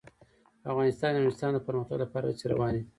په 0.61 0.67
افغانستان 0.71 1.11
کې 1.13 1.19
د 1.19 1.23
نورستان 1.23 1.51
د 1.53 1.59
پرمختګ 1.67 1.97
لپاره 2.03 2.25
هڅې 2.29 2.45
روانې 2.53 2.79
دي. 2.83 2.87